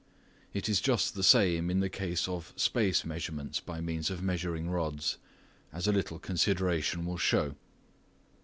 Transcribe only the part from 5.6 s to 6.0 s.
as a